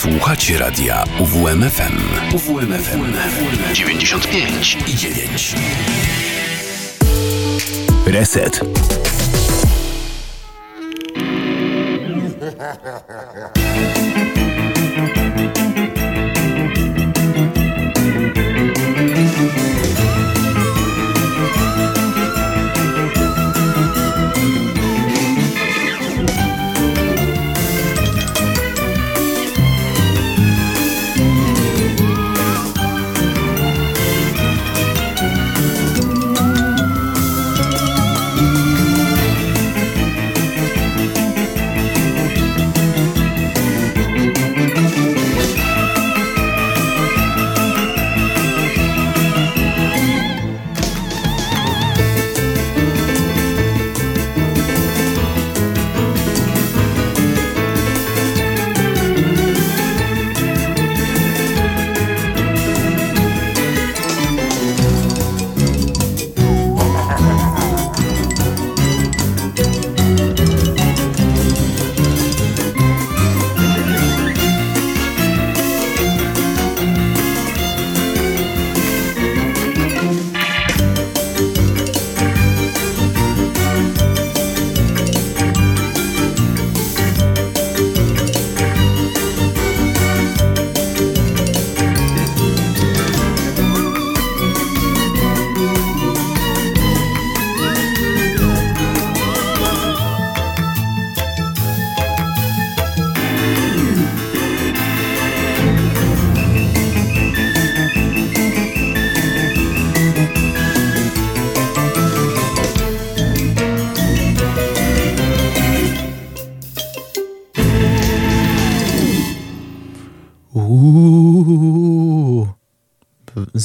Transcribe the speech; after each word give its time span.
Słuchacie 0.00 0.58
radia 0.58 1.04
UWMFM. 1.18 1.98
UWMFM 2.34 3.12
95 3.74 4.76
i 4.86 4.94
9. 4.94 5.54
Reset. 8.06 8.60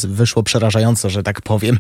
Wyszło 0.04 0.44
przerażająco, 0.44 1.10
że 1.10 1.24
tak 1.24 1.42
powiem. 1.42 1.80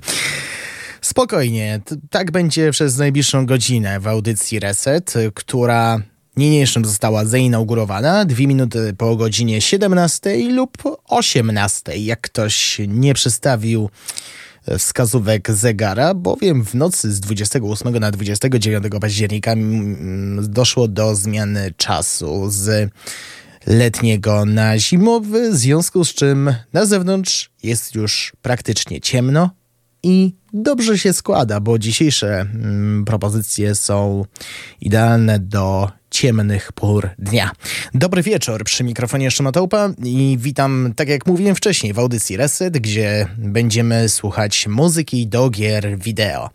Spokojnie, 1.01 1.81
tak 2.09 2.31
będzie 2.31 2.71
przez 2.71 2.97
najbliższą 2.97 3.45
godzinę 3.45 3.99
w 3.99 4.07
audycji 4.07 4.59
Reset, 4.59 5.13
która 5.33 6.01
niniejszym 6.37 6.85
została 6.85 7.25
zainaugurowana 7.25 8.25
dwie 8.25 8.47
minuty 8.47 8.93
po 8.97 9.15
godzinie 9.15 9.61
17 9.61 10.37
lub 10.51 10.77
18, 11.05 11.97
jak 11.97 12.21
ktoś 12.21 12.81
nie 12.87 13.13
przestawił 13.13 13.89
wskazówek 14.79 15.51
zegara, 15.51 16.13
bowiem 16.13 16.65
w 16.65 16.75
nocy 16.75 17.13
z 17.13 17.19
28 17.19 17.99
na 17.99 18.11
29 18.11 18.83
października 19.01 19.55
doszło 20.41 20.87
do 20.87 21.15
zmiany 21.15 21.73
czasu 21.77 22.49
z 22.49 22.91
letniego 23.67 24.45
na 24.45 24.79
zimowy, 24.79 25.51
w 25.51 25.55
związku 25.55 26.05
z 26.05 26.13
czym 26.13 26.55
na 26.73 26.85
zewnątrz 26.85 27.49
jest 27.63 27.95
już 27.95 28.33
praktycznie 28.41 29.01
ciemno 29.01 29.49
i 30.03 30.35
dobrze 30.53 30.97
się 30.97 31.13
składa, 31.13 31.59
bo 31.59 31.79
dzisiejsze 31.79 32.41
mm, 32.41 33.05
propozycje 33.05 33.75
są 33.75 34.25
idealne 34.81 35.39
do 35.39 35.91
ciemnych 36.11 36.71
pór 36.71 37.09
dnia. 37.19 37.51
Dobry 37.93 38.23
wieczór, 38.23 38.63
przy 38.63 38.83
mikrofonie 38.83 39.31
Szymatołpa 39.31 39.89
i 40.03 40.37
witam, 40.39 40.93
tak 40.95 41.09
jak 41.09 41.25
mówiłem 41.25 41.55
wcześniej, 41.55 41.93
w 41.93 41.99
audycji 41.99 42.37
Reset, 42.37 42.77
gdzie 42.77 43.27
będziemy 43.37 44.09
słuchać 44.09 44.67
muzyki 44.67 45.27
do 45.27 45.49
gier 45.49 45.97
wideo. 45.99 46.49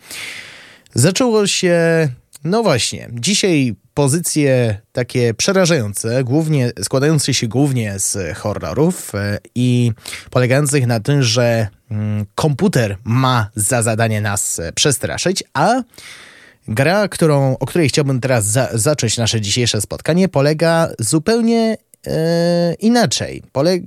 Zaczęło 0.95 1.47
się 1.47 2.09
no 2.45 2.63
właśnie, 2.63 3.09
dzisiaj 3.13 3.75
pozycje 3.95 4.81
takie 4.93 5.35
przerażające, 5.35 6.25
głównie, 6.25 6.73
składające 6.83 7.35
się 7.35 7.49
głównie 7.49 7.99
z 7.99 8.39
horrorów 8.39 9.15
e, 9.15 9.39
i 9.55 9.93
polegających 10.31 10.87
na 10.87 11.01
tym, 11.01 11.23
że 11.23 11.69
mm, 11.91 12.27
komputer 12.35 12.97
ma 13.05 13.51
za 13.55 13.83
zadanie 13.83 14.21
nas 14.21 14.59
e, 14.59 14.73
przestraszyć, 14.73 15.45
a 15.55 15.83
gra, 16.69 17.09
którą, 17.09 17.57
o 17.61 17.67
której 17.67 17.89
chciałbym 17.89 18.21
teraz 18.21 18.45
za 18.45 18.69
zacząć 18.73 19.19
nasze 19.19 19.41
dzisiejsze 19.41 19.81
spotkanie, 19.81 20.29
polega 20.29 20.89
zupełnie 20.99 21.77
inaczej. 22.79 23.43
Pole 23.53 23.79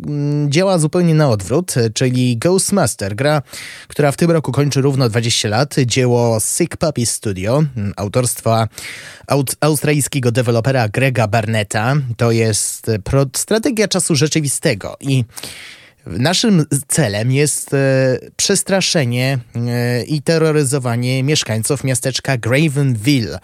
działa 0.48 0.78
zupełnie 0.78 1.14
na 1.14 1.30
odwrót, 1.30 1.74
czyli 1.94 2.38
Ghostmaster, 2.38 3.16
gra, 3.16 3.42
która 3.88 4.12
w 4.12 4.18
tym 4.18 4.32
roku 4.32 4.52
kończy 4.52 4.82
równo 4.82 5.10
20 5.10 5.50
lat, 5.50 5.76
dzieło 5.86 6.40
Sick 6.40 6.78
Puppy 6.78 7.06
Studio, 7.06 7.64
autorstwa 7.96 8.68
aut 9.28 9.56
australijskiego 9.62 10.32
dewelopera 10.32 10.90
Grega 10.90 11.28
Barnetta. 11.28 11.96
To 12.18 12.32
jest 12.32 12.92
strategia 13.34 13.88
czasu 13.88 14.16
rzeczywistego 14.16 14.98
i 15.00 15.24
Naszym 16.06 16.66
celem 16.88 17.32
jest 17.32 17.74
e, 17.74 17.78
przestraszenie 18.36 19.40
e, 19.56 20.04
i 20.04 20.22
terroryzowanie 20.22 21.24
mieszkańców 21.24 21.84
miasteczka 21.84 22.38
Gravenville 22.38 23.40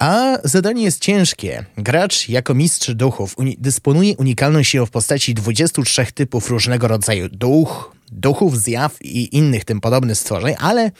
a 0.00 0.38
zadanie 0.44 0.82
jest 0.82 1.00
ciężkie. 1.00 1.64
Gracz 1.76 2.28
jako 2.28 2.54
mistrz 2.54 2.90
duchów 2.90 3.38
uni 3.38 3.56
dysponuje 3.60 4.16
unikalną 4.16 4.62
siłą 4.62 4.86
w 4.86 4.90
postaci 4.90 5.34
23 5.34 6.06
typów 6.14 6.50
różnego 6.50 6.88
rodzaju 6.88 7.28
duch, 7.28 7.96
duchów, 8.12 8.58
zjaw 8.58 9.02
i 9.02 9.36
innych 9.36 9.64
tym 9.64 9.80
podobnych 9.80 10.18
stworzeń, 10.18 10.54
ale 10.58 10.90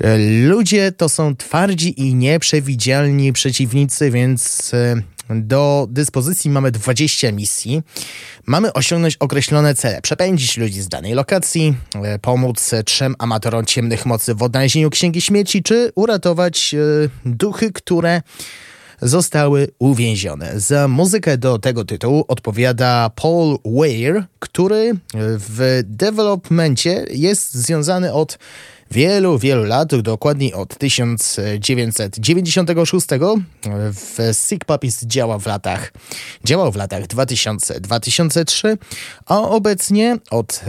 e, 0.00 0.18
Ludzie 0.46 0.92
to 0.92 1.08
są 1.08 1.36
twardzi 1.36 2.00
i 2.00 2.14
nieprzewidzialni 2.14 3.32
przeciwnicy, 3.32 4.10
więc 4.10 4.74
e, 4.74 5.02
do 5.30 5.86
dyspozycji 5.90 6.50
mamy 6.50 6.70
20 6.70 7.32
misji. 7.32 7.82
Mamy 8.46 8.72
osiągnąć 8.72 9.16
określone 9.16 9.74
cele: 9.74 10.02
przepędzić 10.02 10.56
ludzi 10.56 10.82
z 10.82 10.88
danej 10.88 11.14
lokacji, 11.14 11.76
e, 11.94 12.18
pomóc 12.18 12.70
trzem 12.84 13.14
amatorom 13.18 13.66
ciemnych 13.66 14.06
mocy 14.06 14.34
w 14.34 14.42
odnalezieniu 14.42 14.90
księgi 14.90 15.20
śmieci, 15.20 15.62
czy 15.62 15.92
uratować 15.94 16.74
e, 16.74 16.78
duchy, 17.24 17.72
które 17.72 18.22
zostały 19.02 19.68
uwięzione. 19.78 20.60
Za 20.60 20.88
muzykę 20.88 21.38
do 21.38 21.58
tego 21.58 21.84
tytułu 21.84 22.24
odpowiada 22.28 23.10
Paul 23.14 23.58
Weir, 23.64 24.24
który 24.38 24.92
w 25.14 25.80
developmencie 25.84 27.06
jest 27.10 27.54
związany 27.54 28.12
od 28.12 28.38
wielu, 28.90 29.38
wielu 29.38 29.64
lat, 29.64 29.96
dokładniej 29.96 30.54
od 30.54 30.78
1996 30.78 33.06
w 33.92 34.30
Sick 34.32 34.64
Puppies 34.64 35.04
działa 35.04 35.38
w 35.38 35.46
latach, 35.46 35.92
działał 36.44 36.72
w 36.72 36.76
latach 36.76 37.02
2000-2003, 37.02 38.76
a 39.26 39.38
obecnie 39.38 40.16
od 40.30 40.60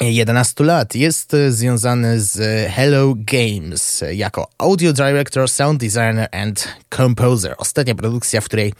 11 0.00 0.64
lat 0.64 0.94
jest 0.94 1.36
związany 1.48 2.20
z 2.20 2.68
Hello 2.70 3.14
Games 3.16 4.04
jako 4.12 4.48
audio 4.58 4.92
director, 4.92 5.48
sound 5.48 5.80
designer 5.80 6.28
and 6.32 6.68
composer. 6.96 7.54
Ostatnia 7.58 7.94
produkcja, 7.94 8.40
w 8.40 8.44
której 8.44 8.72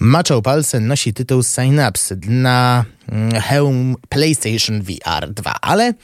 maczał 0.00 0.42
palce, 0.42 0.80
nosi 0.80 1.14
tytuł 1.14 1.42
Synapse 1.42 2.16
na 2.26 2.84
mm, 3.08 3.40
Home 3.42 3.94
PlayStation 4.08 4.82
VR 4.82 5.30
2, 5.30 5.54
ale 5.60 5.94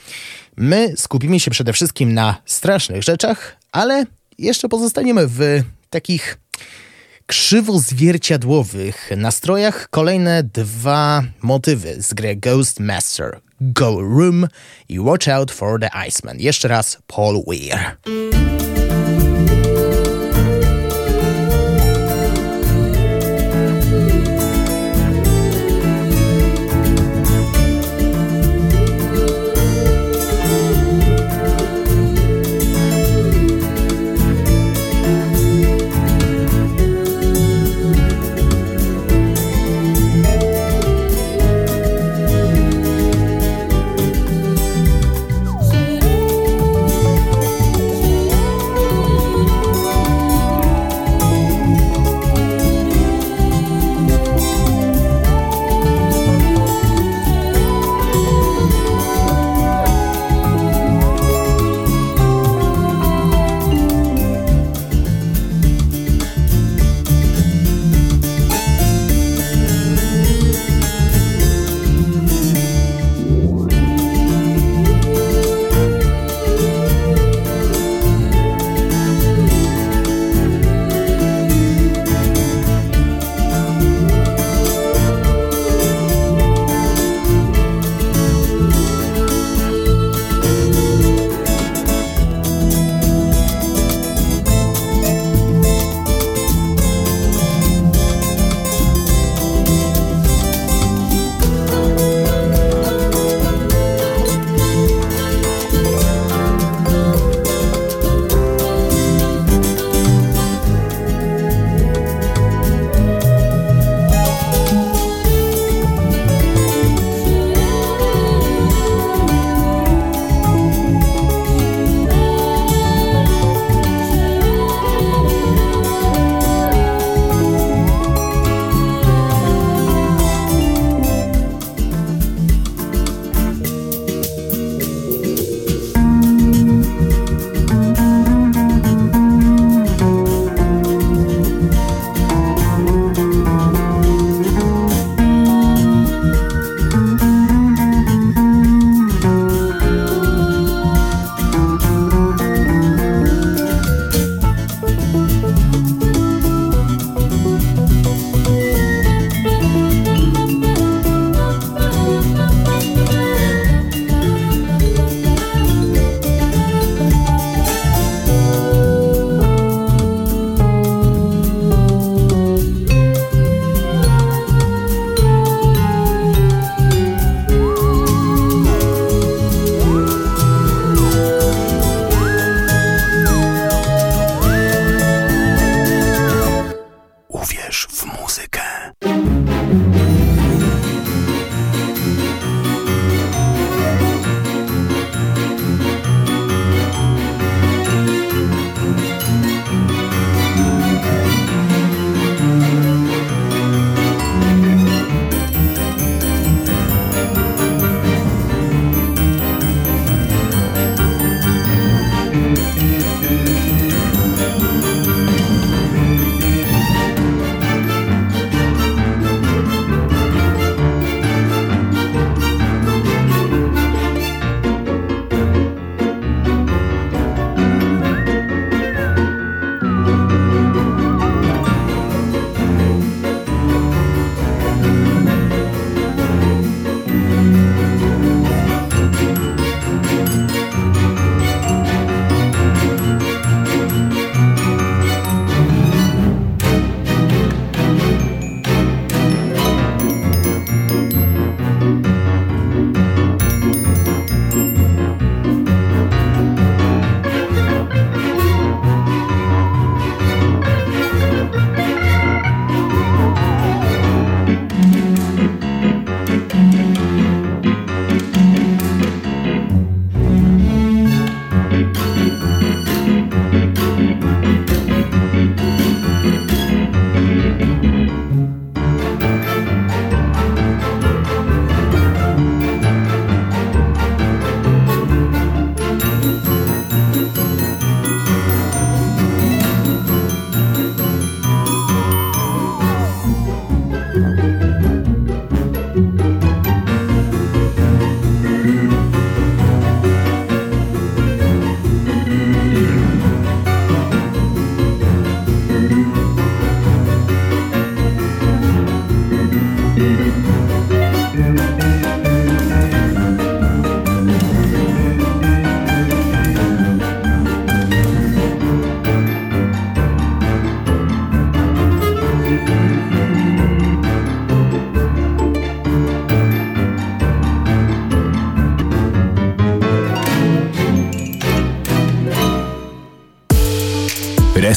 My 0.57 0.93
skupimy 0.97 1.39
się 1.39 1.51
przede 1.51 1.73
wszystkim 1.73 2.13
na 2.13 2.35
strasznych 2.45 3.03
rzeczach, 3.03 3.57
ale 3.71 4.05
jeszcze 4.37 4.69
pozostaniemy 4.69 5.27
w 5.27 5.41
takich 5.89 6.37
krzywozwierciadłowych 7.25 9.09
nastrojach 9.17 9.89
kolejne 9.89 10.43
dwa 10.43 11.23
motywy 11.41 12.01
z 12.01 12.13
gry 12.13 12.35
Ghost 12.35 12.79
Master. 12.79 13.39
Go 13.61 14.01
Room 14.01 14.47
i 14.89 14.99
Watch 14.99 15.27
Out 15.27 15.51
for 15.51 15.79
the 15.79 15.89
Iceman. 16.07 16.39
Jeszcze 16.39 16.67
raz 16.67 16.97
Paul 17.07 17.43
Weir. 17.47 17.97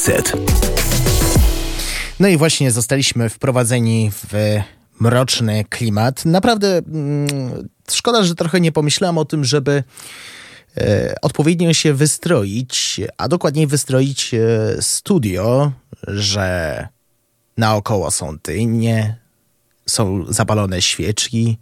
Reset. 0.00 0.32
No 2.20 2.28
i 2.28 2.36
właśnie 2.36 2.70
zostaliśmy 2.70 3.28
wprowadzeni 3.28 4.10
w 4.10 4.58
mroczny 5.00 5.64
klimat. 5.64 6.24
Naprawdę 6.24 6.78
mm, 6.78 7.68
szkoda, 7.90 8.22
że 8.22 8.34
trochę 8.34 8.60
nie 8.60 8.72
pomyślałem 8.72 9.18
o 9.18 9.24
tym, 9.24 9.44
żeby 9.44 9.84
e, 10.76 11.14
odpowiednio 11.22 11.74
się 11.74 11.94
wystroić, 11.94 13.00
a 13.18 13.28
dokładniej 13.28 13.66
wystroić 13.66 14.34
e, 14.34 14.38
studio, 14.82 15.72
że 16.06 16.88
naokoło 17.56 18.10
są 18.10 18.36
dynie, 18.44 19.16
są 19.86 20.24
zapalone 20.28 20.82
świeczki 20.82 21.58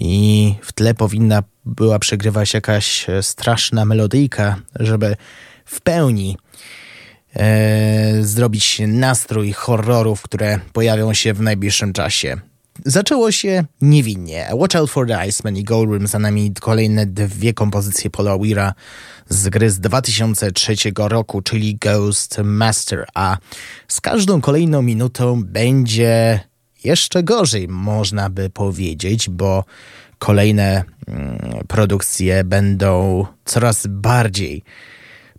i 0.00 0.54
w 0.62 0.72
tle 0.72 0.94
powinna 0.94 1.42
była 1.64 1.98
przegrywać 1.98 2.54
jakaś 2.54 3.06
straszna 3.22 3.84
melodyjka, 3.84 4.56
żeby 4.80 5.16
w 5.64 5.80
pełni 5.80 6.36
e, 7.36 8.22
zrobić 8.22 8.82
nastrój 8.86 9.52
horrorów, 9.52 10.22
które 10.22 10.60
pojawią 10.72 11.14
się 11.14 11.34
w 11.34 11.40
najbliższym 11.40 11.92
czasie. 11.92 12.36
Zaczęło 12.84 13.32
się 13.32 13.64
niewinnie. 13.80 14.48
Watch 14.52 14.76
Out 14.76 14.90
for 14.90 15.06
the 15.06 15.28
Iceman 15.28 15.56
i 15.56 15.64
Goldrim, 15.64 16.06
za 16.06 16.18
nami 16.18 16.52
kolejne 16.60 17.06
dwie 17.06 17.54
kompozycje 17.54 18.10
Paula 18.10 18.38
Weira 18.38 18.74
z 19.28 19.48
gry 19.48 19.70
z 19.70 19.80
2003 19.80 20.74
roku, 20.96 21.42
czyli 21.42 21.76
Ghost 21.76 22.38
Master, 22.44 23.06
a 23.14 23.36
z 23.88 24.00
każdą 24.00 24.40
kolejną 24.40 24.82
minutą 24.82 25.42
będzie 25.44 26.40
jeszcze 26.84 27.22
gorzej, 27.22 27.68
można 27.68 28.30
by 28.30 28.50
powiedzieć, 28.50 29.30
bo 29.30 29.64
kolejne 30.18 30.84
mm, 31.08 31.38
produkcje 31.68 32.44
będą 32.44 33.26
coraz 33.44 33.86
bardziej 33.86 34.62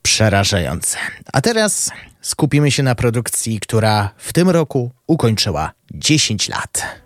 przerażające. 0.04 0.98
A 1.34 1.42
teraz 1.42 1.92
skupimy 2.22 2.72
się 2.72 2.84
na 2.84 2.96
produkcji, 2.96 3.60
która 3.60 4.10
w 4.18 4.34
tym 4.34 4.50
roku 4.50 4.92
ukończyła 5.08 5.72
10 5.92 6.50
lat. 6.50 7.03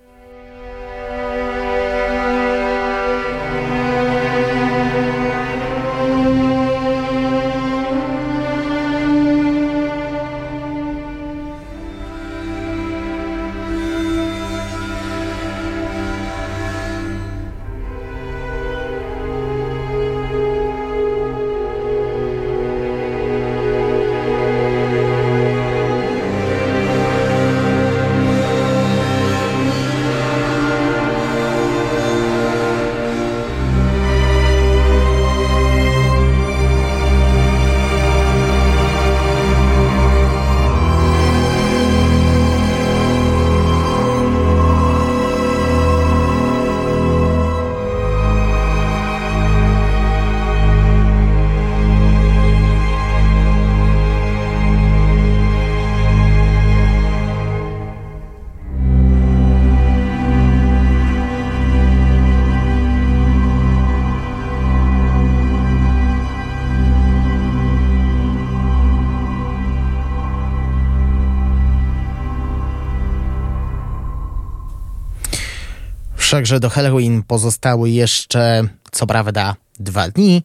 Wszakże 76.47 76.59
do 76.59 76.69
Halloween 76.69 77.23
pozostały 77.23 77.89
jeszcze, 77.89 78.63
co 78.91 79.07
prawda, 79.07 79.55
dwa 79.79 80.09
dni, 80.09 80.43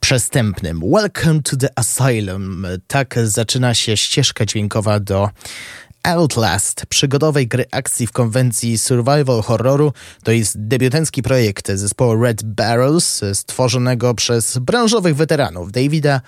przestępnym. 0.00 0.80
Welcome 0.80 1.42
to 1.42 1.56
the 1.56 1.68
Asylum. 1.76 2.66
Tak 2.86 3.14
zaczyna 3.24 3.74
się 3.74 3.96
ścieżka 3.96 4.46
dźwiękowa 4.46 5.00
do 5.00 5.30
Outlast, 6.04 6.86
przygodowej 6.86 7.48
gry 7.48 7.64
akcji 7.70 8.06
w 8.06 8.12
konwencji 8.12 8.78
survival 8.78 9.42
horroru, 9.42 9.92
to 10.22 10.32
jest 10.32 10.66
debiutancki 10.66 11.22
projekt 11.22 11.72
zespołu 11.72 12.22
Red 12.22 12.42
Barrels, 12.42 13.20
stworzonego 13.32 14.14
przez 14.14 14.58
branżowych 14.58 15.16
weteranów 15.16 15.72
Davida 15.72 16.20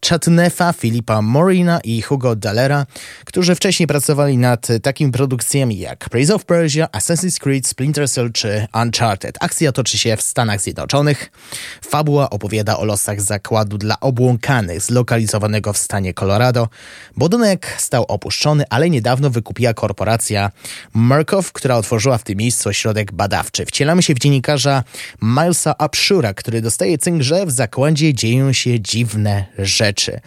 Chatnefa, 0.00 0.72
Filipa 0.72 1.22
Morina 1.22 1.80
i 1.84 2.02
Hugo 2.02 2.36
Dallera, 2.36 2.86
którzy 3.24 3.54
wcześniej 3.54 3.86
pracowali 3.86 4.38
nad 4.38 4.68
takimi 4.82 5.12
produkcjami 5.12 5.78
jak 5.78 6.08
Praise 6.08 6.34
of 6.34 6.44
Persia, 6.44 6.86
Assassin's 6.86 7.38
Creed, 7.38 7.66
Splinter 7.66 8.10
Cell 8.10 8.32
czy 8.32 8.66
Uncharted. 8.82 9.36
Akcja 9.40 9.72
toczy 9.72 9.98
się 9.98 10.16
w 10.16 10.22
Stanach 10.22 10.60
Zjednoczonych. 10.60 11.30
Fabuła 11.84 12.30
opowiada 12.30 12.78
o 12.78 12.84
losach 12.84 13.20
zakładu 13.20 13.78
dla 13.78 14.00
obłąkanych 14.00 14.80
zlokalizowanego 14.80 15.72
w 15.72 15.78
stanie 15.78 16.14
Colorado. 16.14 16.68
Budynek 17.16 17.74
stał 17.78 18.04
opuszczony, 18.08 18.64
ale 18.70 18.90
niedawno 18.90 19.30
wykupiła 19.30 19.74
korporacja 19.74 20.50
Murkoff, 20.94 21.52
która 21.52 21.76
otworzyła 21.76 22.18
w 22.18 22.22
tym 22.22 22.38
miejscu 22.38 22.68
ośrodek 22.68 23.12
badawczy. 23.12 23.66
Wcielamy 23.66 24.02
się 24.02 24.14
w 24.14 24.18
dziennikarza 24.18 24.84
Milesa 25.22 25.74
Upshura, 25.86 26.34
który 26.34 26.60
dostaje 26.60 26.98
cynk, 26.98 27.22
że 27.22 27.46
w 27.46 27.50
zakładzie 27.50 28.14
dzieją 28.14 28.52
się 28.52 28.80
dziwne 28.80 29.46
rzeczy 29.58 29.85
rzeczy. 29.86 30.20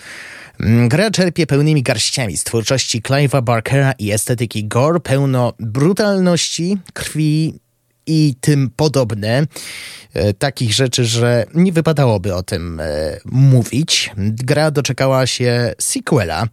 Mm, 0.59 0.89
gra 0.89 1.11
czerpie 1.11 1.47
pełnymi 1.47 1.83
garściami 1.83 2.37
z 2.37 2.43
twórczości 2.43 3.01
Clive'a 3.01 3.41
Barkera 3.41 3.91
i 3.99 4.11
estetyki 4.11 4.67
gore, 4.67 4.99
pełno 4.99 5.53
brutalności, 5.59 6.77
krwi 6.93 7.59
i 8.09 8.35
tym 8.41 8.69
podobne. 8.75 9.45
E, 10.13 10.33
takich 10.33 10.73
rzeczy, 10.73 11.05
że 11.05 11.45
nie 11.53 11.71
wypadałoby 11.71 12.35
o 12.35 12.43
tym 12.43 12.79
e, 12.79 12.83
mówić. 13.25 14.11
Gra 14.17 14.71
doczekała 14.71 15.27
się 15.27 15.73
sequela 15.79 16.47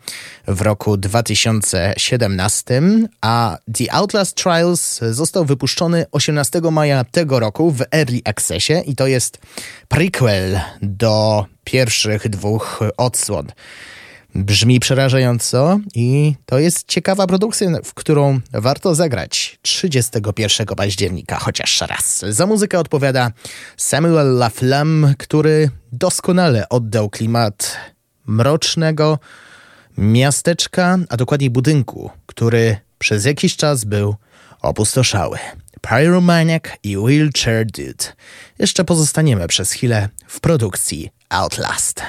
w 0.48 0.60
roku 0.60 0.96
2017, 0.96 2.82
a 3.20 3.58
The 3.78 3.92
Outlast 3.92 4.34
Trials 4.36 5.00
został 5.10 5.44
wypuszczony 5.44 6.06
18 6.12 6.60
maja 6.60 7.04
tego 7.04 7.40
roku 7.40 7.70
w 7.70 7.82
Early 7.94 8.20
Accessie 8.24 8.74
i 8.86 8.96
to 8.96 9.06
jest 9.06 9.38
prequel 9.88 10.60
do 10.82 11.46
pierwszych 11.64 12.28
dwóch 12.28 12.80
odsłon. 12.96 13.46
Brzmi 14.36 14.80
przerażająco 14.80 15.80
i 15.94 16.34
to 16.46 16.58
jest 16.58 16.88
ciekawa 16.88 17.26
produkcja, 17.26 17.68
w 17.84 17.94
którą 17.94 18.40
warto 18.52 18.94
zagrać 18.94 19.58
31 19.62 20.66
października 20.66 21.38
chociaż 21.38 21.80
raz. 21.80 22.24
Za 22.28 22.46
muzykę 22.46 22.78
odpowiada 22.78 23.32
Samuel 23.76 24.36
Laflamme, 24.36 25.14
który 25.18 25.70
doskonale 25.92 26.68
oddał 26.68 27.10
klimat 27.10 27.76
mrocznego 28.26 29.18
miasteczka, 29.98 30.98
a 31.08 31.16
dokładniej 31.16 31.50
budynku, 31.50 32.10
który 32.26 32.76
przez 32.98 33.24
jakiś 33.24 33.56
czas 33.56 33.84
był 33.84 34.14
opustoszały. 34.62 35.38
Pyromaniac 35.80 36.62
i 36.82 36.96
Wheelchair 36.96 37.66
Dude. 37.66 38.04
Jeszcze 38.58 38.84
pozostaniemy 38.84 39.48
przez 39.48 39.72
chwilę 39.72 40.08
w 40.26 40.40
produkcji 40.40 41.10
Outlast. 41.28 42.02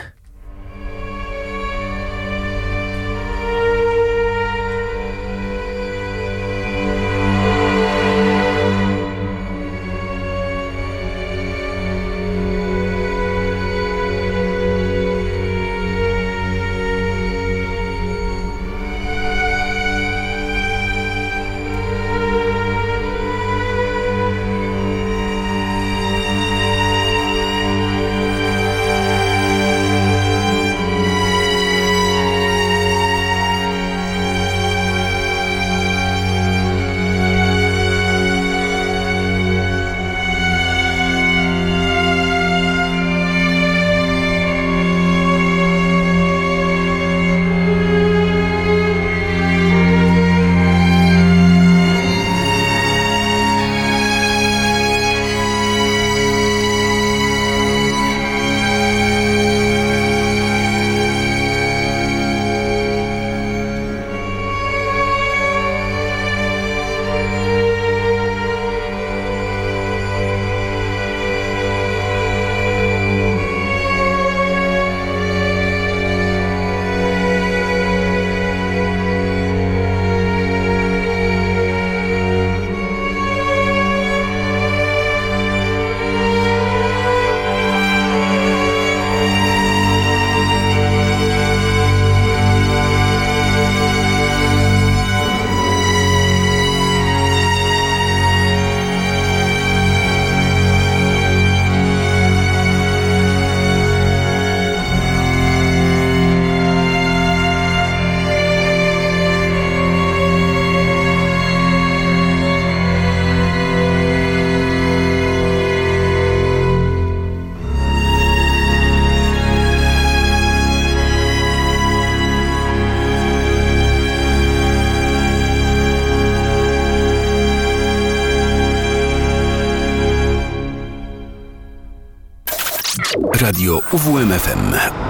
Radio 133.48 133.80
UWMFM. 133.94 135.07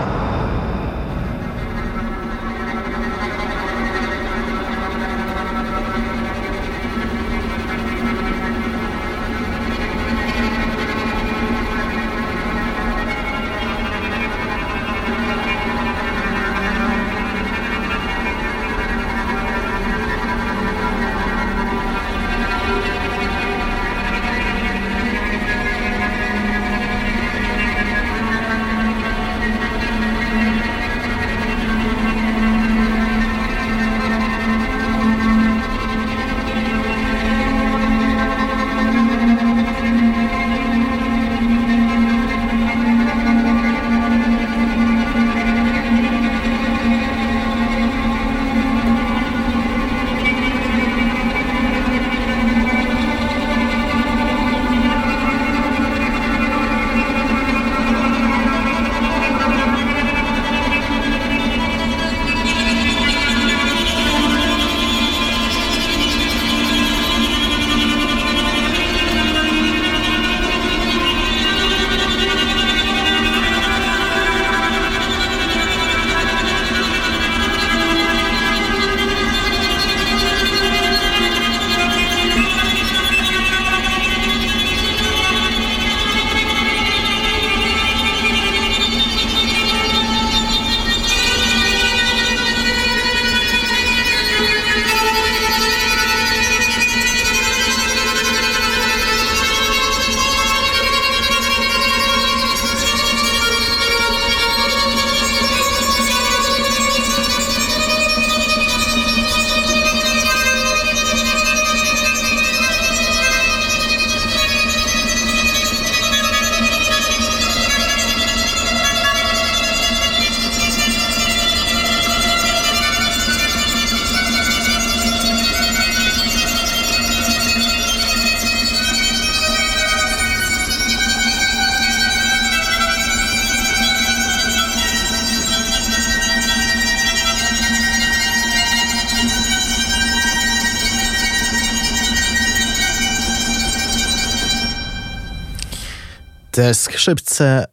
Te 146.58 146.74
skrzypce, 146.74 147.66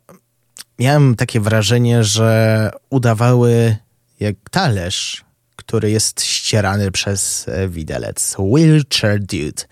miałem 0.79 1.15
takie 1.15 1.41
wrażenie, 1.41 2.05
że 2.05 2.71
udawały 2.91 3.77
jak 4.21 4.37
talerz, 4.51 5.25
który 5.57 5.91
jest 5.91 6.23
ścierany 6.23 6.91
przez 6.91 7.49
e, 7.49 7.69
widelec. 7.69 8.37
Wheelchair 8.39 9.21
Dude, 9.21 9.63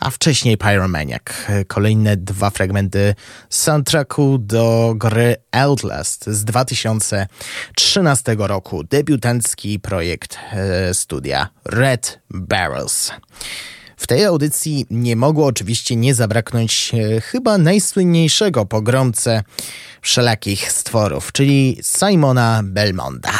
a 0.00 0.10
wcześniej 0.10 0.58
Pyromaniac. 0.58 1.22
Kolejne 1.66 2.16
dwa 2.16 2.50
fragmenty 2.50 3.14
soundtracku 3.50 4.38
do 4.38 4.94
gry 4.96 5.36
Outlast 5.52 6.26
z 6.26 6.44
2013 6.44 8.36
roku. 8.38 8.84
Debiutancki 8.84 9.80
projekt 9.80 10.38
e, 10.52 10.94
studia 10.94 11.48
Red 11.64 12.20
Barrels. 12.30 13.10
W 13.96 14.06
tej 14.06 14.24
audycji 14.24 14.86
nie 14.90 15.16
mogło 15.16 15.46
oczywiście 15.46 15.96
nie 15.96 16.14
zabraknąć 16.14 16.92
e, 16.94 17.20
chyba 17.20 17.58
najsłynniejszego 17.58 18.66
pogromcę 18.66 19.42
wszelakich 20.00 20.72
stworów, 20.72 21.32
czyli 21.32 21.78
Simona 21.82 22.60
Belmonda. 22.64 23.30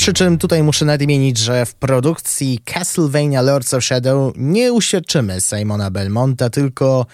Przy 0.00 0.12
czym 0.12 0.38
tutaj 0.38 0.62
muszę 0.62 0.84
nadmienić, 0.84 1.38
że 1.38 1.66
w 1.66 1.74
produkcji 1.74 2.60
Castlevania 2.64 3.42
Lords 3.42 3.74
of 3.74 3.84
Shadow 3.84 4.32
nie 4.36 4.72
uświadczymy 4.72 5.40
Simona 5.40 5.90
Belmonta, 5.90 6.50
tylko 6.50 7.06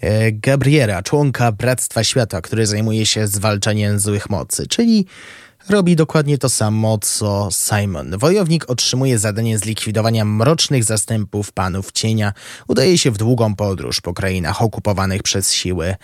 e, 0.00 0.32
Gabriela, 0.32 1.02
członka 1.02 1.52
Bractwa 1.52 2.04
Świata, 2.04 2.40
który 2.40 2.66
zajmuje 2.66 3.06
się 3.06 3.26
zwalczaniem 3.26 3.98
złych 3.98 4.30
mocy, 4.30 4.66
czyli 4.66 5.06
robi 5.68 5.96
dokładnie 5.96 6.38
to 6.38 6.48
samo 6.48 6.98
co 6.98 7.48
Simon. 7.50 8.18
Wojownik 8.18 8.70
otrzymuje 8.70 9.18
zadanie 9.18 9.58
zlikwidowania 9.58 10.24
mrocznych 10.24 10.84
zastępów 10.84 11.52
panów 11.52 11.92
cienia. 11.92 12.32
Udaje 12.68 12.98
się 12.98 13.10
w 13.10 13.18
długą 13.18 13.54
podróż 13.54 14.00
po 14.00 14.14
krainach 14.14 14.62
okupowanych 14.62 15.22
przez 15.22 15.52
siły 15.52 15.94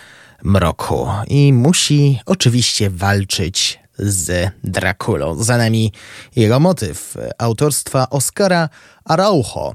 mroku 0.42 1.08
i 1.26 1.52
musi 1.52 2.20
oczywiście 2.26 2.90
walczyć 2.90 3.78
z 3.98 4.50
Drakulą. 4.64 5.42
Za 5.44 5.56
nami 5.56 5.92
jego 6.36 6.60
motyw 6.60 7.16
autorstwa 7.38 8.10
Oscara 8.10 8.68
Araujo, 9.04 9.74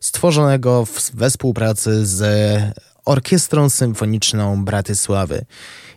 stworzonego 0.00 0.86
we 1.14 1.30
współpracy 1.30 2.06
z 2.06 2.22
Orkiestrą 3.04 3.70
Symfoniczną 3.70 4.64
Bratysławy. 4.64 5.44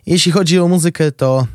Jeśli 0.06 0.32
chodzi 0.32 0.58
o 0.58 0.68
muzykę, 0.68 1.12
to 1.12 1.46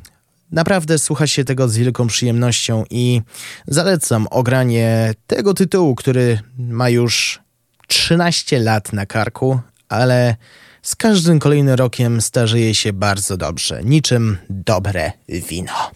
naprawdę 0.52 1.00
słucha 1.00 1.28
się 1.28 1.44
tego 1.44 1.70
z 1.70 1.78
wielką 1.78 2.08
przyjemnością 2.08 2.84
i 2.90 3.22
zalecam 3.68 4.28
ogranie 4.32 5.14
tego 5.28 5.54
tytułu, 5.54 5.96
który 5.96 6.40
ma 6.58 6.90
już 6.90 7.40
13 7.88 8.60
lat 8.60 8.94
na 8.94 9.06
karku, 9.06 9.60
ale 9.90 10.36
z 10.82 10.96
każdym 10.96 11.40
kolejnym 11.40 11.76
rokiem 11.76 12.22
starzeje 12.22 12.76
się 12.76 12.94
bardzo 12.94 13.38
dobrze, 13.38 13.84
niczym 13.84 14.38
dobre 14.50 15.12
wino. 15.30 15.92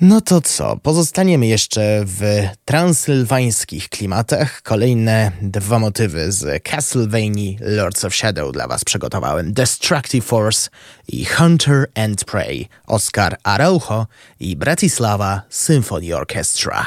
No 0.00 0.20
to 0.20 0.40
co, 0.40 0.76
pozostaniemy 0.76 1.46
jeszcze 1.46 2.04
w 2.06 2.22
transylwańskich 2.64 3.88
klimatach. 3.88 4.62
Kolejne 4.62 5.32
dwa 5.42 5.78
motywy 5.78 6.32
z 6.32 6.62
Castlevania 6.62 7.52
Lords 7.60 8.04
of 8.04 8.14
Shadow 8.14 8.52
dla 8.52 8.68
Was 8.68 8.84
przygotowałem. 8.84 9.52
Destructive 9.52 10.24
Force 10.24 10.70
i 11.08 11.24
Hunter 11.24 11.86
and 11.94 12.24
Prey. 12.24 12.68
Oscar 12.86 13.36
Araujo 13.42 14.06
i 14.40 14.56
Bratislava 14.56 15.42
Symphony 15.48 16.16
Orchestra. 16.16 16.86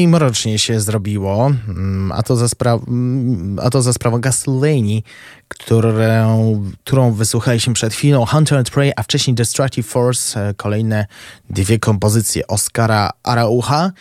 mniej 0.00 0.08
mrocznie 0.08 0.58
się 0.58 0.80
zrobiło, 0.80 1.52
mm, 1.68 2.12
a 2.12 2.22
to 2.22 2.36
za, 2.36 2.46
spra- 2.46 2.88
mm, 2.88 3.58
a 3.62 3.70
to 3.70 3.82
za 3.82 3.92
sprawą 3.92 4.20
Castlevanii, 4.20 5.04
którą, 5.48 6.64
którą 6.84 7.12
wysłuchaliśmy 7.12 7.74
przed 7.74 7.94
chwilą, 7.94 8.26
Hunter 8.26 8.58
and 8.58 8.70
Prey, 8.70 8.92
a 8.96 9.02
wcześniej 9.02 9.34
Destructive 9.34 9.86
Force, 9.86 10.48
e, 10.48 10.54
kolejne 10.54 11.06
dwie 11.50 11.78
kompozycje 11.78 12.46
Oscara 12.46 13.10
Araucha 13.22 13.92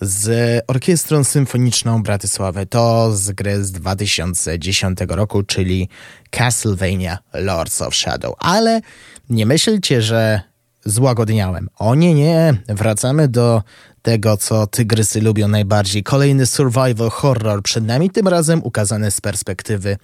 z 0.00 0.30
Orkiestrą 0.66 1.24
Symfoniczną 1.24 2.02
Bratysławy. 2.02 2.66
To 2.66 3.16
z 3.16 3.30
gry 3.30 3.64
z 3.64 3.72
2010 3.72 4.98
roku, 5.08 5.42
czyli 5.42 5.88
Castlevania 6.30 7.18
Lords 7.34 7.82
of 7.82 7.94
Shadow. 7.94 8.34
Ale 8.38 8.80
nie 9.30 9.46
myślcie, 9.46 10.02
że 10.02 10.40
złagodniałem. 10.90 11.68
O 11.78 11.94
nie, 11.94 12.14
nie, 12.14 12.54
wracamy 12.68 13.28
do 13.28 13.62
tego, 14.02 14.36
co 14.36 14.66
tygrysy 14.66 15.20
lubią 15.20 15.48
najbardziej. 15.48 16.02
Kolejny 16.02 16.46
survival 16.46 17.10
horror 17.10 17.62
przed 17.62 17.84
nami, 17.84 18.10
tym 18.10 18.28
razem 18.28 18.62
ukazany 18.62 19.10
z 19.10 19.20
perspektywy 19.20 19.96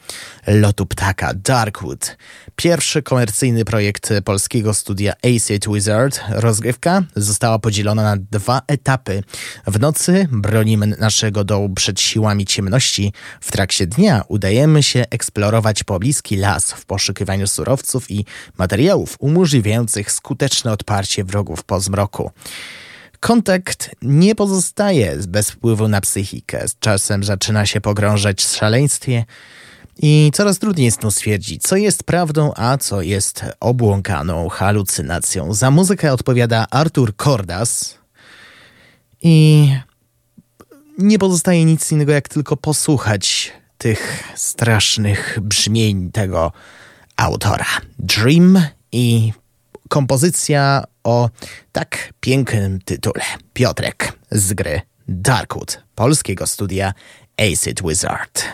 lotu 0.46 0.86
ptaka 0.86 1.34
Darkwood. 1.34 2.16
Pierwszy 2.56 3.02
komercyjny 3.02 3.64
projekt 3.64 4.12
polskiego 4.24 4.74
studia 4.74 5.12
Acid 5.22 5.68
Wizard. 5.68 6.20
Rozgrywka 6.28 7.02
została 7.16 7.58
podzielona 7.58 8.02
na 8.02 8.16
dwa 8.30 8.62
etapy. 8.66 9.22
W 9.66 9.80
nocy 9.80 10.28
bronimy 10.32 10.86
naszego 10.86 11.44
dołu 11.44 11.74
przed 11.74 12.00
siłami 12.00 12.46
ciemności. 12.46 13.12
W 13.40 13.52
trakcie 13.52 13.86
dnia 13.86 14.24
udajemy 14.28 14.82
się 14.82 15.04
eksplorować 15.10 15.84
pobliski 15.84 16.36
las 16.36 16.72
w 16.72 16.84
poszukiwaniu 16.84 17.46
surowców 17.46 18.10
i 18.10 18.24
materiałów 18.58 19.16
umożliwiających 19.18 20.12
skuteczne 20.12 20.72
odparcie 20.72 21.24
wrogów 21.24 21.64
po 21.64 21.80
zmroku. 21.80 22.30
Kontakt 23.20 23.90
nie 24.02 24.34
pozostaje 24.34 25.16
bez 25.28 25.50
wpływu 25.50 25.88
na 25.88 26.00
psychikę. 26.00 26.68
Z 26.68 26.78
czasem 26.78 27.24
zaczyna 27.24 27.66
się 27.66 27.80
pogrążać 27.80 28.44
w 28.44 28.56
szaleństwie 28.56 29.24
i 29.98 30.30
coraz 30.34 30.58
trudniej 30.58 30.84
jest 30.84 31.02
mu 31.02 31.10
stwierdzić, 31.10 31.62
co 31.62 31.76
jest 31.76 32.04
prawdą, 32.04 32.52
a 32.56 32.78
co 32.78 33.02
jest 33.02 33.44
obłąkaną 33.60 34.48
halucynacją. 34.48 35.54
Za 35.54 35.70
muzykę 35.70 36.12
odpowiada 36.12 36.66
Artur 36.70 37.16
Kordas 37.16 37.98
i 39.22 39.68
nie 40.98 41.18
pozostaje 41.18 41.64
nic 41.64 41.92
innego, 41.92 42.12
jak 42.12 42.28
tylko 42.28 42.56
posłuchać 42.56 43.52
tych 43.78 44.32
strasznych 44.36 45.38
brzmień 45.42 46.10
tego 46.10 46.52
autora. 47.16 47.66
Dream 47.98 48.62
i 48.92 49.32
kompozycja 49.88 50.84
o 51.04 51.30
tak 51.72 52.12
pięknym 52.20 52.80
tytule. 52.80 53.24
Piotrek 53.52 54.18
z 54.30 54.52
gry 54.52 54.80
Darkwood, 55.08 55.82
polskiego 55.94 56.46
studia 56.46 56.94
Acid 57.38 57.82
Wizard. 57.82 58.44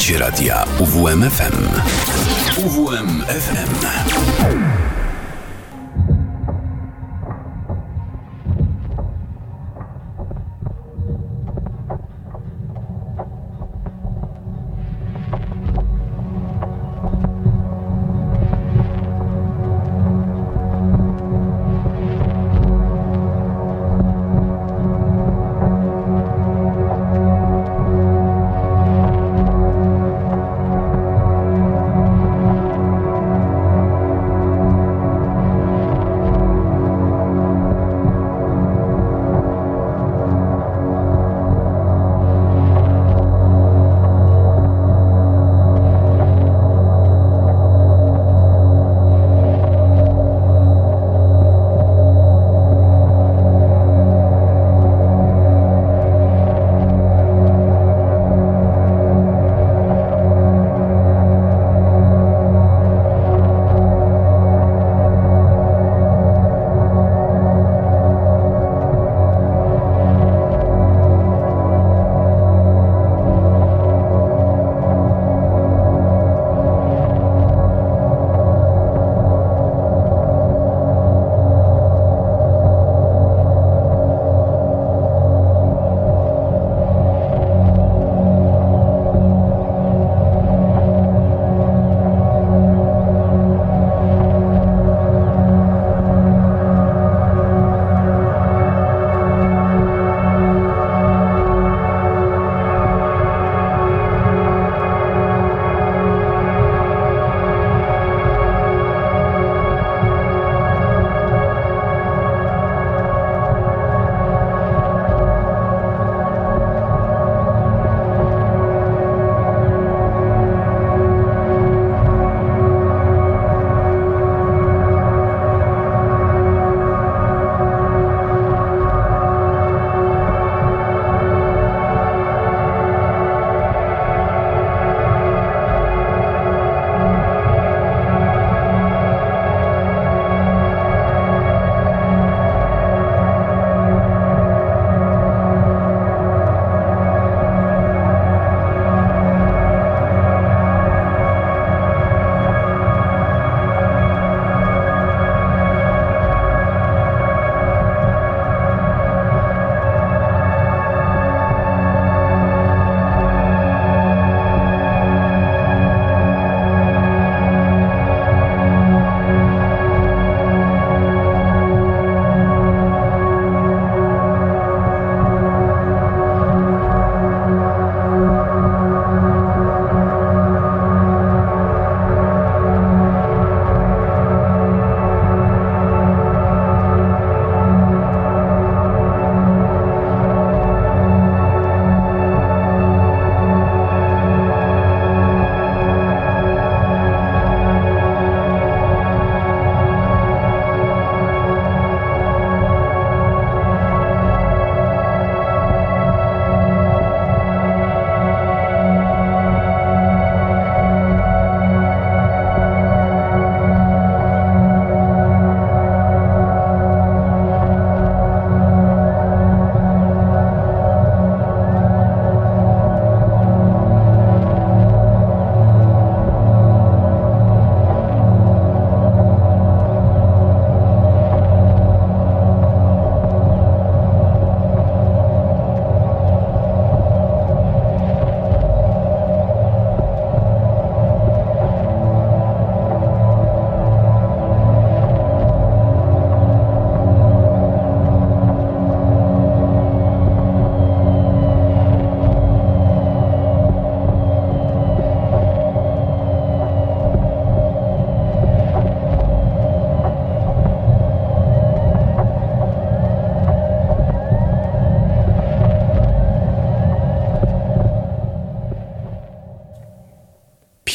Słuchacie 0.00 0.18
radia 0.18 0.64
UWMFM. 0.78 1.68
UWMFM. 2.56 4.79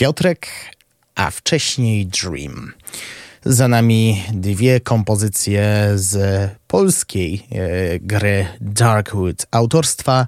Piotrek, 0.06 0.47
a 1.16 1.32
wcześniej 1.32 2.06
Dream. 2.06 2.74
Za 3.45 3.68
nami 3.68 4.24
dwie 4.34 4.80
kompozycje 4.80 5.91
z 5.95 6.49
polskiej 6.68 7.47
e, 7.51 7.99
gry 7.99 8.47
Darkwood 8.62 9.47
autorstwa 9.51 10.28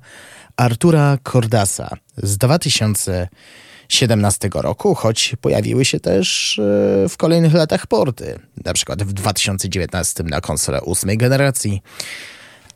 Artura 0.55 1.17
Cordasa 1.23 1.89
z 2.17 2.37
2017 2.37 4.49
roku, 4.53 4.95
choć 4.95 5.35
pojawiły 5.41 5.85
się 5.85 5.99
też 5.99 6.59
e, 6.59 6.63
w 7.09 7.17
kolejnych 7.17 7.53
latach 7.53 7.87
porty, 7.87 8.39
na 8.65 8.73
przykład 8.73 9.03
w 9.03 9.13
2019 9.13 10.23
na 10.23 10.41
konsolę 10.41 10.81
ósmej 10.81 11.17
generacji, 11.17 11.81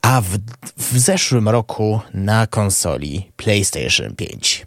a 0.02 0.22
w, 0.22 0.38
w 0.78 0.99
zeszłym 0.99 1.49
roku 1.49 1.99
na 2.14 2.47
konsoli 2.47 3.32
PlayStation 3.38 4.16
5. 4.16 4.66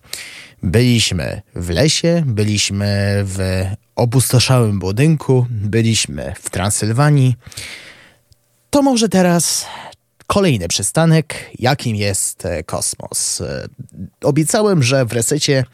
Byliśmy 0.65 1.43
w 1.55 1.71
lesie, 1.71 2.23
byliśmy 2.27 3.23
w 3.25 3.65
opustoszałym 3.97 4.79
budynku, 4.79 5.47
byliśmy 5.51 6.33
w 6.41 6.51
Transylwanii. 6.51 7.37
To 8.71 8.83
może 8.83 9.09
teraz 9.09 9.67
kolejny 10.27 10.69
przystanek, 10.69 11.51
jakim 11.59 11.97
jest 11.97 12.47
e, 12.47 12.63
kosmos. 12.63 13.41
E, 13.41 13.67
obiecałem, 14.23 14.83
że 14.83 15.05
w 15.05 15.13
resecie 15.13 15.65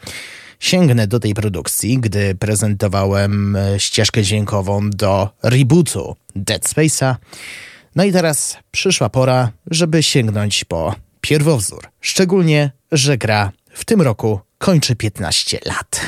sięgnę 0.59 1.07
do 1.07 1.19
tej 1.19 1.33
produkcji, 1.33 1.99
gdy 1.99 2.35
prezentowałem 2.35 3.55
e, 3.55 3.79
ścieżkę 3.79 4.23
dźwiękową 4.23 4.89
do 4.89 5.29
rebootu 5.43 6.15
Dead 6.35 6.63
Space'a. 6.63 7.15
No 7.95 8.03
i 8.03 8.11
teraz 8.11 8.57
przyszła 8.71 9.09
pora, 9.09 9.51
żeby 9.67 10.03
sięgnąć 10.03 10.63
po 10.63 10.95
pierwowzór. 11.21 11.87
Szczególnie, 12.01 12.71
że 12.91 13.17
gra 13.17 13.51
w 13.73 13.85
tym 13.85 14.01
roku 14.01 14.39
kończy 14.61 14.95
15 14.95 15.59
lat. 15.65 16.01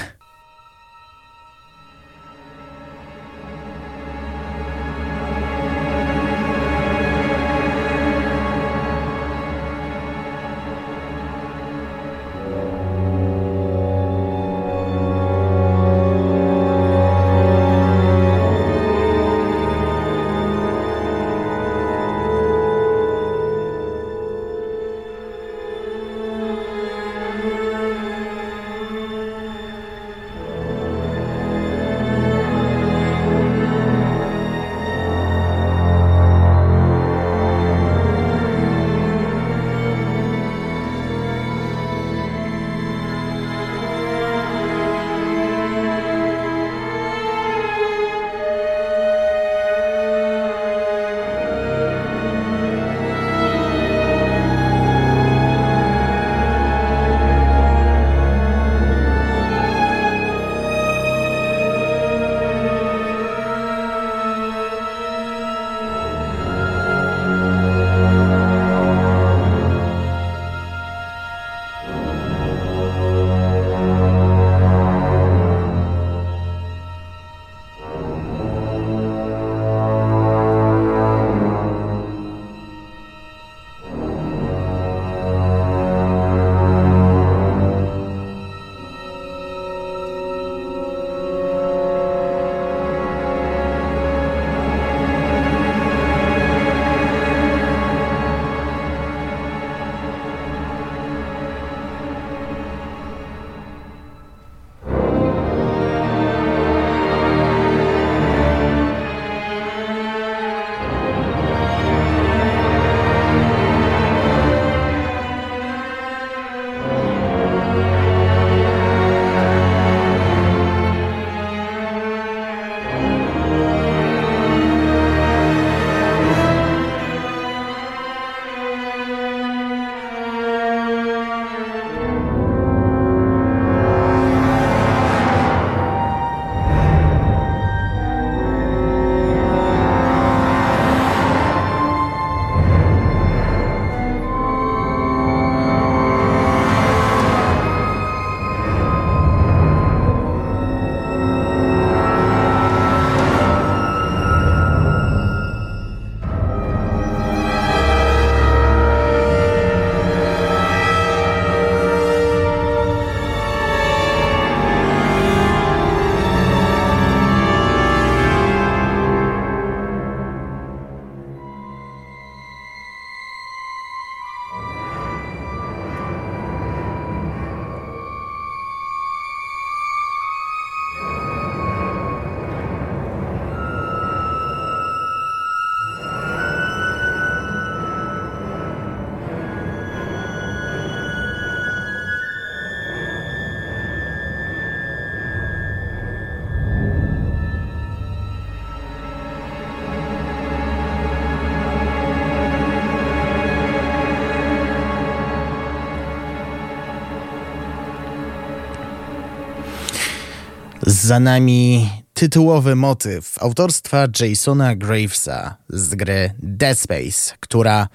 Za 211.04 211.20
nami 211.20 211.89
tytułowy 212.14 212.76
motyw 212.76 213.43
autorstwa 213.43 214.08
Jasona 214.20 214.76
Gravesa 214.76 215.58
z 215.70 215.95
gry 215.95 216.34
Dead 216.39 216.80
Space, 216.80 217.36
która 217.39 217.88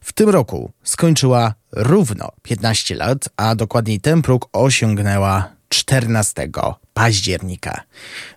w 0.00 0.12
tym 0.12 0.28
roku 0.28 0.72
skończyła 0.82 1.54
równo 1.72 2.28
15 2.42 2.94
lat, 2.94 3.28
a 3.36 3.54
dokładniej 3.54 4.00
ten 4.00 4.22
próg 4.22 4.48
osiągnęła 4.52 5.48
14 5.68 6.48
października. 6.94 7.82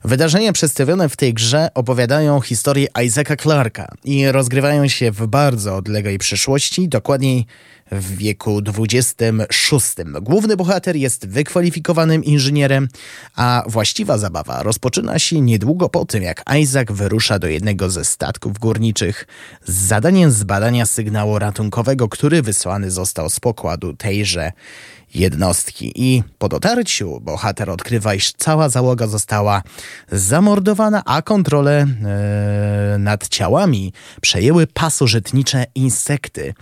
Wydarzenia 0.04 0.54
przedstawione 0.54 1.10
w 1.10 1.16
tej 1.16 1.34
grze 1.34 1.70
opowiadają 1.74 2.42
historię 2.42 2.88
Isaaca 3.06 3.36
Clarka 3.36 3.88
i 4.04 4.32
rozgrywają 4.32 4.88
się 4.88 5.12
w 5.12 5.28
bardzo 5.28 5.76
odległej 5.76 6.18
przyszłości, 6.18 6.90
dokładniej 6.90 7.46
w 7.92 8.18
wieku 8.18 8.62
XXVI. 8.90 10.04
Główny 10.22 10.58
bohater 10.58 10.96
jest 10.96 11.28
wykwalifikowanym 11.28 12.24
inżynierem, 12.24 12.88
a 13.36 13.64
właściwa 13.68 14.18
zabawa 14.18 14.64
rozpoczyna 14.64 15.20
się 15.20 15.42
niedługo 15.42 15.90
po 15.90 16.06
tym, 16.06 16.24
jak 16.24 16.44
Isaac 16.62 16.88
wyrusza 16.92 17.40
do 17.40 17.48
jednego 17.48 17.90
ze 17.90 18.06
statków 18.06 18.60
górniczych 18.60 19.28
z 19.66 19.74
zadaniem 19.74 20.32
zbadania 20.32 20.86
sygnału 20.86 21.40
ratunkowego, 21.40 22.10
który 22.10 22.42
wysłany 22.42 22.92
został 22.92 23.30
z 23.30 23.40
pokładu 23.40 23.94
tejże 23.94 24.52
jednostki. 25.16 25.92
I 25.96 26.24
po 26.38 26.50
dotarciu 26.50 27.20
bohater 27.22 27.70
odkrywa, 27.70 28.14
iż 28.14 28.34
cała 28.34 28.70
załoga 28.70 29.08
została 29.08 29.62
zamordowana, 30.12 31.02
a 31.06 31.22
kontrolę 31.22 31.86
e, 31.86 32.98
nad 33.00 33.28
ciałami 33.28 33.94
przejęły 34.22 34.68
pasożytnicze 34.68 35.66
insekty 35.76 36.54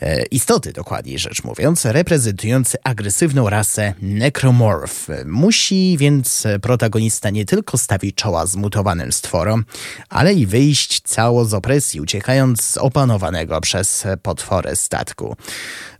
e, 0.00 0.22
istoty, 0.22 0.72
dokładniej 0.72 1.18
rzecz 1.18 1.44
mówiąc, 1.44 1.84
reprezentujący 1.84 2.78
agresywną 2.84 3.48
rasę 3.50 3.94
Necromorph. 4.02 5.06
Musi 5.26 5.96
więc 5.98 6.46
protagonista 6.62 7.30
nie 7.30 7.44
tylko 7.44 7.78
stawić 7.78 8.14
czoła 8.14 8.46
zmutowanym 8.46 9.12
stworom, 9.12 9.64
ale 10.08 10.34
i 10.34 10.46
wyjść 10.46 11.00
cało 11.00 11.44
z 11.44 11.54
opresji, 11.54 12.00
uciekając 12.00 12.62
z 12.62 12.76
opanowanego 12.76 13.60
przez 13.60 14.04
potwory 14.22 14.76
statku. 14.76 15.36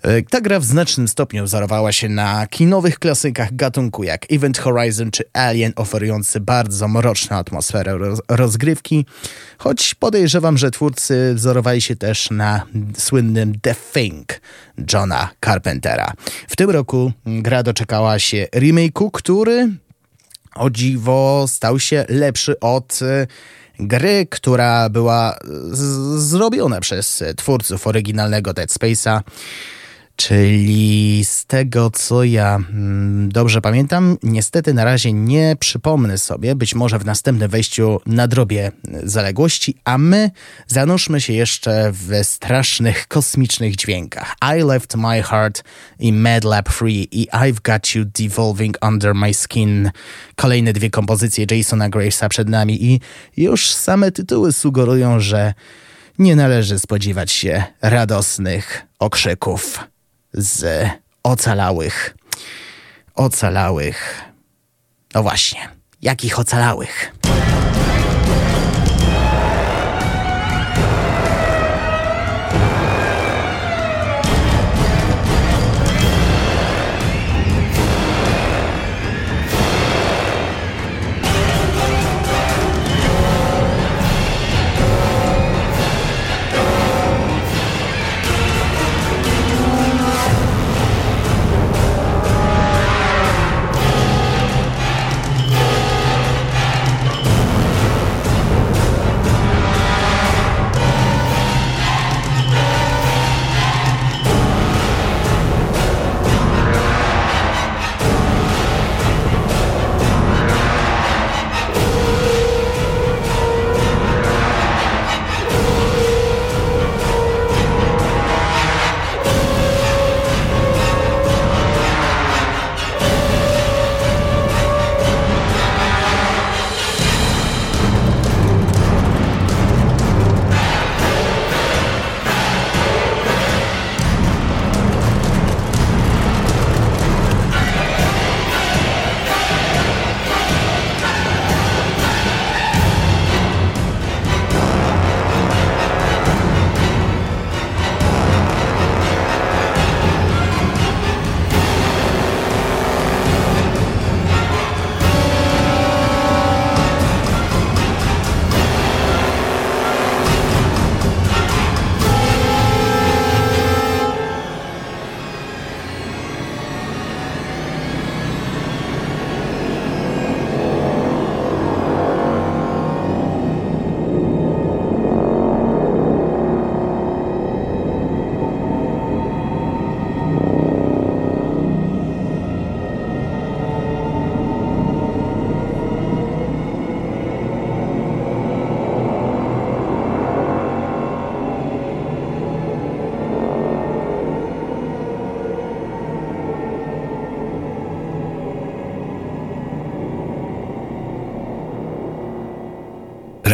E, 0.02 0.22
ta 0.22 0.40
gra 0.40 0.60
w 0.60 0.64
znacznym 0.64 1.08
stopniu 1.08 1.44
wzorowała 1.44 1.92
się 1.92 2.08
na 2.08 2.46
kinowych 2.46 2.98
klasykach 2.98 3.56
gatunku 3.56 4.04
jak 4.04 4.32
Event 4.32 4.58
Horizon 4.58 5.10
czy 5.10 5.24
Alien, 5.32 5.72
oferujący 5.76 6.40
bardzo 6.40 6.88
mroczną 6.88 7.36
atmosferę 7.36 7.98
rozgrywki, 8.28 9.06
choć 9.58 9.94
podejrzewam, 9.94 10.58
że 10.58 10.70
twórcy 10.70 11.32
wzorowali 11.34 11.80
się 11.80 11.96
też 11.96 12.30
na 12.30 12.66
słynnym 12.98 13.60
The 13.60 13.74
Thing 13.92 14.40
Johna 14.92 15.30
Carpentera. 15.44 16.12
W 16.48 16.56
tym 16.56 16.70
roku 16.70 17.12
gra 17.26 17.62
doczekała 17.62 18.18
się 18.18 18.46
remake'u, 18.54 19.10
który 19.12 19.68
o 20.54 20.70
dziwo 20.70 21.44
stał 21.48 21.78
się 21.78 22.04
lepszy 22.08 22.60
od 22.60 23.00
e, 23.02 23.26
gry, 23.80 24.26
która 24.30 24.88
była 24.88 25.38
zrobiona 26.16 26.80
przez 26.80 27.24
twórców 27.36 27.86
oryginalnego 27.86 28.52
Dead 28.52 28.70
Space'a. 28.70 29.20
Czyli 30.20 31.24
z 31.24 31.46
tego, 31.46 31.90
co 31.90 32.24
ja 32.24 32.56
mm, 32.56 33.32
dobrze 33.32 33.60
pamiętam, 33.60 34.16
niestety 34.22 34.74
na 34.74 34.84
razie 34.84 35.12
nie 35.12 35.56
przypomnę 35.60 36.18
sobie, 36.18 36.54
być 36.54 36.74
może 36.74 36.98
w 36.98 37.04
następnym 37.04 37.50
wejściu 37.50 38.00
na 38.06 38.28
drobie 38.28 38.72
zaległości, 39.02 39.76
a 39.84 39.98
my 39.98 40.30
zanurzmy 40.66 41.20
się 41.20 41.32
jeszcze 41.32 41.92
w 41.92 42.10
strasznych 42.22 43.08
kosmicznych 43.08 43.76
dźwiękach. 43.76 44.34
I 44.58 44.62
Left 44.62 44.96
My 44.96 45.22
Heart 45.22 45.64
i 45.98 46.12
Mad 46.12 46.44
Lab 46.44 46.68
Free 46.68 47.08
i 47.12 47.28
I've 47.28 47.60
Got 47.62 47.94
You 47.94 48.04
Devolving 48.04 48.76
Under 48.82 49.14
My 49.14 49.34
Skin. 49.34 49.90
Kolejne 50.36 50.72
dwie 50.72 50.90
kompozycje 50.90 51.46
Jasona 51.50 51.88
Gravesa 51.88 52.28
przed 52.28 52.48
nami 52.48 52.84
i 52.84 53.00
już 53.36 53.70
same 53.70 54.12
tytuły 54.12 54.52
sugerują, 54.52 55.20
że 55.20 55.54
nie 56.18 56.36
należy 56.36 56.78
spodziewać 56.78 57.32
się 57.32 57.64
radosnych 57.82 58.86
okrzyków 58.98 59.90
z 60.32 60.88
ocalałych. 61.22 62.16
Ocalałych. 63.14 64.24
No 65.14 65.22
właśnie, 65.22 65.68
jakich 66.02 66.38
ocalałych? 66.38 67.12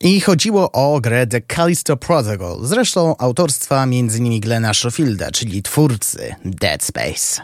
I 0.00 0.20
chodziło 0.20 0.72
o 0.72 1.00
grę 1.00 1.26
The 1.26 1.40
Callisto 1.40 1.96
Protocol, 1.96 2.58
zresztą 2.62 3.16
autorstwa 3.18 3.82
m.in. 3.82 4.40
Glena 4.40 4.74
Schofielda, 4.74 5.30
czyli 5.30 5.62
twórcy 5.62 6.34
Dead 6.44 6.84
Space. 6.84 7.42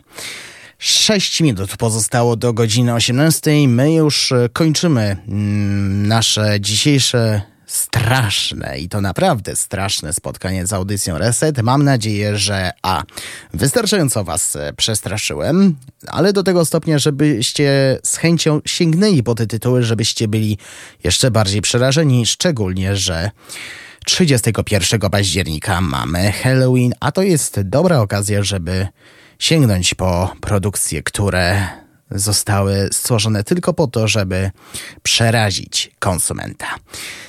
6 0.79 1.41
minut 1.41 1.77
pozostało 1.77 2.37
do 2.37 2.53
godziny 2.53 2.95
18. 2.95 3.69
My 3.69 3.95
już 3.95 4.33
kończymy 4.53 5.17
mm, 5.29 6.07
nasze 6.07 6.61
dzisiejsze 6.61 7.43
straszne 7.67 8.79
i 8.79 8.89
to 8.89 9.01
naprawdę 9.01 9.57
straszne 9.57 10.13
spotkanie 10.13 10.67
z 10.67 10.73
audycją 10.73 11.19
Reset. 11.19 11.63
Mam 11.63 11.85
nadzieję, 11.85 12.39
że 12.39 12.73
a 12.83 13.03
wystarczająco 13.55 14.25
was 14.25 14.57
e, 14.57 14.73
przestraszyłem, 14.73 15.77
ale 16.07 16.33
do 16.33 16.43
tego 16.43 16.65
stopnia, 16.65 16.99
żebyście 16.99 17.99
z 18.05 18.17
chęcią 18.17 18.61
sięgnęli 18.67 19.23
po 19.23 19.35
te 19.35 19.47
tytuły, 19.47 19.83
żebyście 19.83 20.29
byli 20.29 20.59
jeszcze 21.05 21.31
bardziej 21.31 21.61
przerażeni, 21.61 22.27
szczególnie, 22.27 22.97
że 22.97 23.31
31 24.05 25.11
października 25.11 25.81
mamy 25.81 26.33
Halloween, 26.33 26.93
a 27.01 27.13
to 27.13 27.23
jest 27.23 27.61
dobra 27.61 28.01
okazja, 28.01 28.43
żeby 28.43 28.89
sięgnąć 29.39 29.95
po 29.95 30.33
produkcje, 30.41 31.03
które 31.03 31.69
zostały 32.11 32.89
stworzone 32.93 33.45
tylko 33.45 33.75
po 33.75 33.87
to, 33.87 34.09
żeby 34.09 34.51
przerazić 35.03 35.91
konsumenta. 35.99 36.67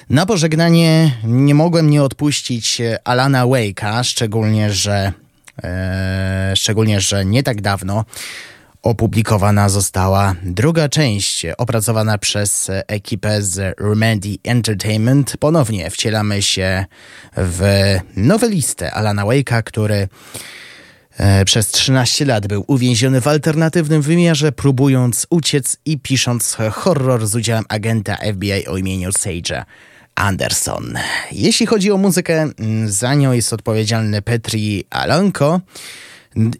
Na 0.09 0.25
pożegnanie 0.25 1.17
nie 1.23 1.55
mogłem 1.55 1.89
nie 1.89 2.03
odpuścić 2.03 2.81
Alana 3.03 3.43
Wake'a, 3.45 4.03
szczególnie, 4.03 4.73
że 4.73 5.13
e, 5.63 6.53
szczególnie, 6.55 7.01
że 7.01 7.25
nie 7.25 7.43
tak 7.43 7.61
dawno 7.61 8.05
opublikowana 8.81 9.69
została 9.69 10.35
druga 10.43 10.89
część 10.89 11.45
opracowana 11.57 12.17
przez 12.17 12.71
ekipę 12.87 13.41
z 13.41 13.79
Remedy 13.79 14.37
Entertainment. 14.43 15.37
Ponownie 15.37 15.89
wcielamy 15.89 16.41
się 16.41 16.85
w 17.37 17.63
nowelistę 18.15 18.93
Alana 18.93 19.23
Wake'a, 19.23 19.63
który 19.63 19.95
E, 20.01 20.07
przez 21.45 21.67
13 21.67 22.25
lat 22.25 22.47
był 22.47 22.63
uwięziony 22.67 23.21
w 23.21 23.27
alternatywnym 23.27 24.01
wymiarze, 24.01 24.51
próbując 24.51 25.27
uciec 25.29 25.77
i 25.85 25.99
pisząc 25.99 26.57
horror 26.71 27.27
z 27.27 27.35
udziałem 27.35 27.65
agenta 27.69 28.17
FBI 28.33 28.67
o 28.67 28.77
imieniu 28.77 29.09
Sage'a 29.09 29.63
Anderson. 30.15 30.93
Jeśli 31.31 31.65
chodzi 31.65 31.91
o 31.91 31.97
muzykę, 31.97 32.41
mm, 32.41 32.91
za 32.91 33.15
nią 33.15 33.31
jest 33.31 33.53
odpowiedzialny 33.53 34.21
Petri 34.21 34.85
Alonko, 34.89 35.61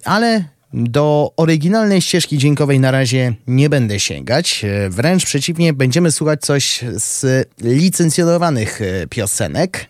ale 0.04 0.44
do 0.74 1.34
oryginalnej 1.38 2.02
ścieżki 2.02 2.38
dźwiękowej 2.38 2.80
na 2.80 2.92
razie 2.92 3.34
nie 3.48 3.70
będę 3.70 4.00
sięgać. 4.00 4.66
E, 4.66 4.90
wręcz 4.90 5.26
przeciwnie, 5.26 5.74
będziemy 5.74 6.12
słuchać 6.12 6.42
coś 6.42 6.84
z 6.96 7.48
licencjonowanych 7.62 8.82
e, 8.82 9.08
piosenek. 9.08 9.86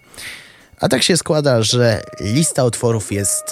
A 0.80 0.90
tak 0.90 1.04
się 1.04 1.18
składa, 1.18 1.64
że 1.64 2.02
lista 2.20 2.64
utworów 2.64 3.12
jest 3.12 3.44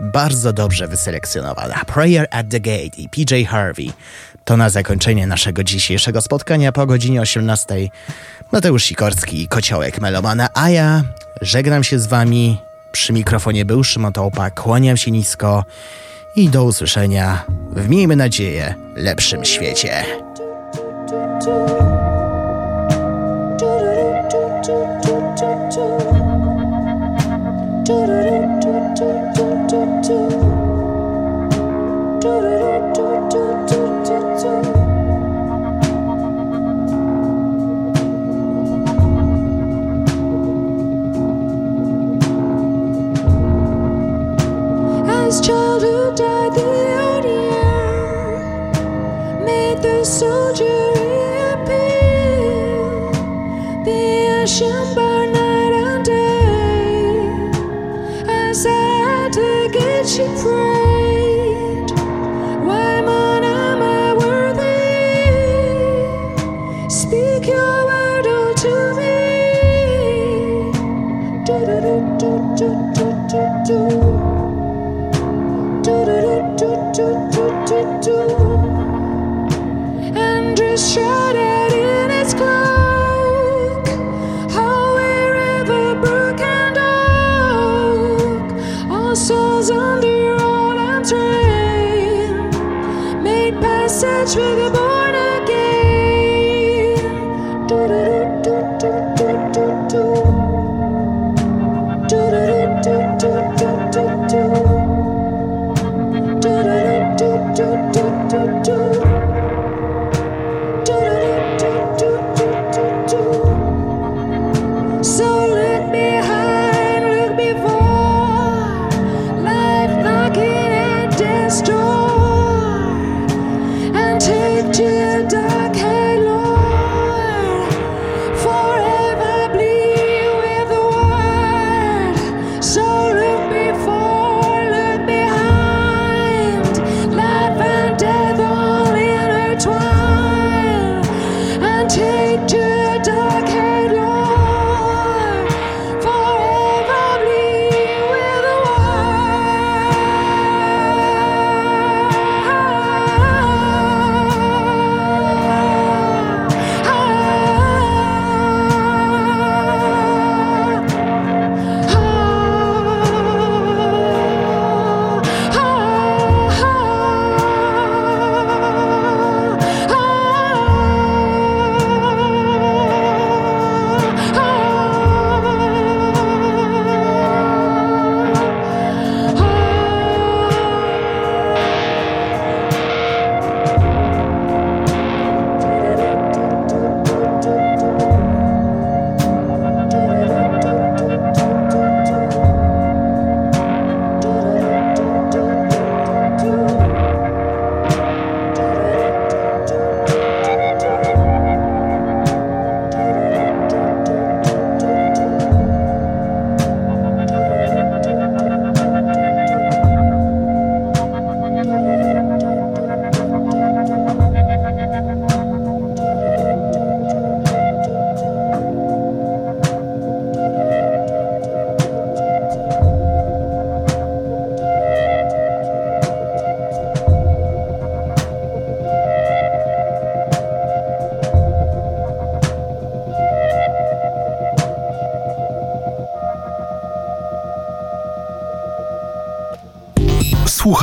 bardzo 0.00 0.52
dobrze 0.52 0.88
wyselekcjonowana. 0.88 1.84
Prayer 1.84 2.26
at 2.30 2.46
the 2.48 2.60
Gate 2.60 2.96
i 2.98 3.08
PJ 3.08 3.44
Harvey 3.48 3.92
to 4.44 4.56
na 4.56 4.70
zakończenie 4.70 5.26
naszego 5.26 5.64
dzisiejszego 5.64 6.22
spotkania 6.22 6.72
po 6.72 6.86
godzinie 6.86 7.20
18. 7.20 7.74
Mateusz 8.52 8.84
Sikorski 8.84 9.42
i 9.42 9.48
Kociołek 9.48 10.00
Melomana, 10.00 10.48
a 10.54 10.70
ja 10.70 11.02
żegnam 11.40 11.84
się 11.84 11.98
z 11.98 12.06
wami. 12.06 12.58
Przy 12.92 13.12
mikrofonie 13.12 13.64
był 13.64 13.84
Szymon 13.84 14.12
Tołpa, 14.12 14.50
kłaniam 14.50 14.96
się 14.96 15.10
nisko 15.10 15.64
i 16.36 16.48
do 16.48 16.64
usłyszenia 16.64 17.44
w, 17.72 17.88
miejmy 17.88 18.16
nadzieję, 18.16 18.74
lepszym 18.96 19.44
świecie. 19.44 20.04